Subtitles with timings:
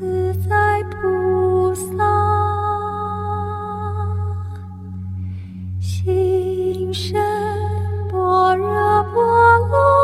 [0.00, 1.84] 自在菩萨，
[5.78, 7.20] 行深
[8.10, 9.99] 般若波罗蜜。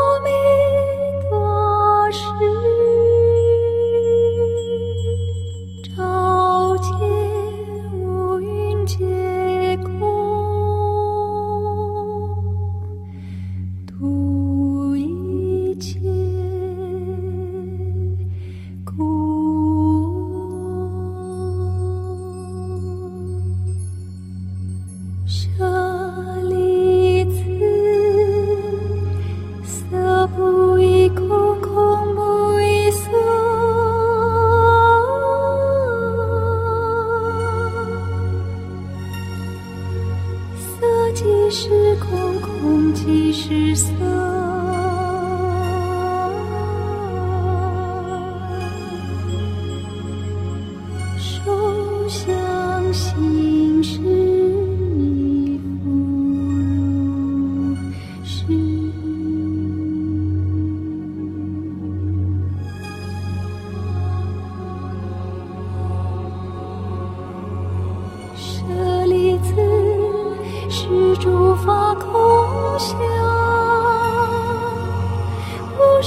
[41.17, 44.56] 即是空空，即是色。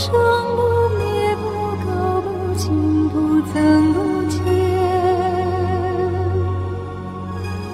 [0.00, 0.10] 生
[0.56, 0.62] 不
[0.96, 1.44] 灭不
[1.84, 1.86] 垢
[2.22, 3.98] 不净不增不
[4.30, 4.40] 减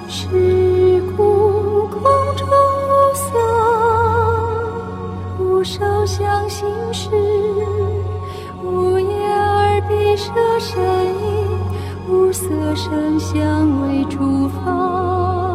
[0.09, 2.03] 是故空
[2.35, 2.45] 中
[2.83, 3.29] 无色
[5.39, 7.09] 无受想行识
[8.61, 11.47] 无眼耳鼻舌身意
[12.09, 15.46] 无色声香味触法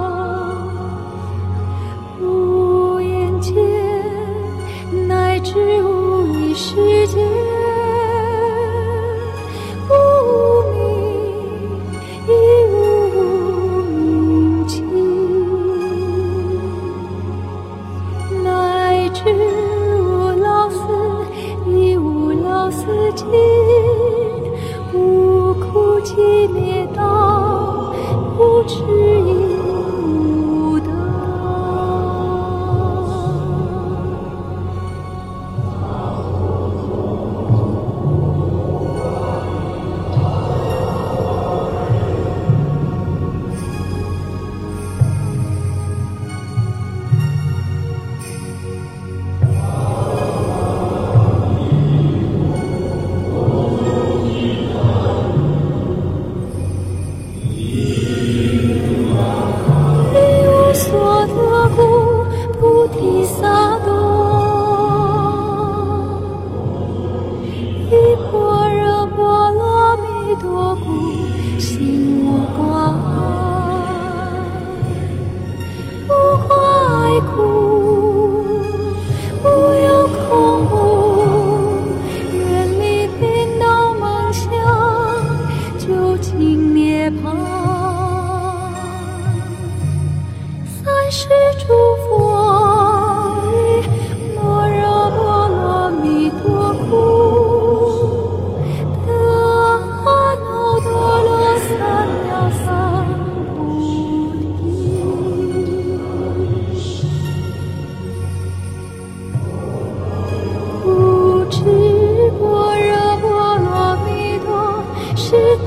[6.54, 7.31] 世界。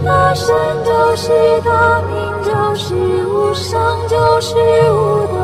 [0.06, 1.30] 大圣就是
[1.62, 2.94] 大明就是
[3.26, 4.56] 无上就是
[4.92, 5.35] 无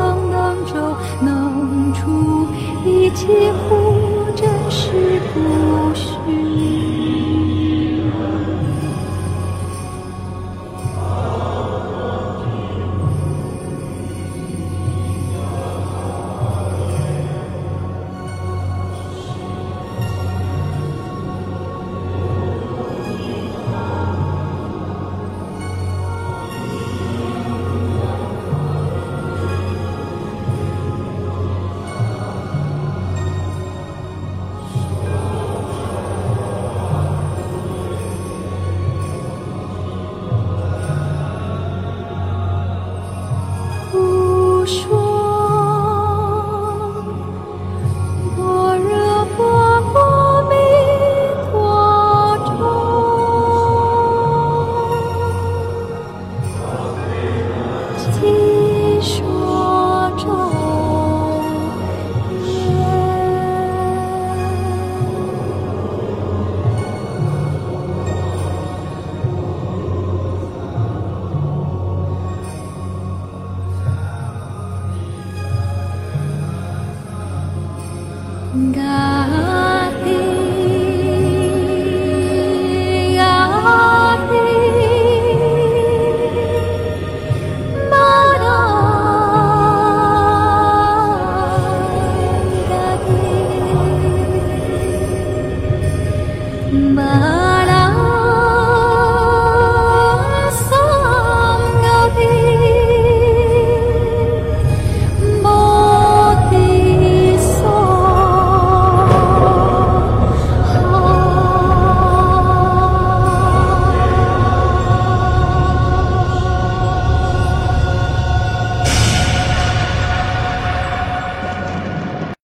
[78.52, 79.41] 感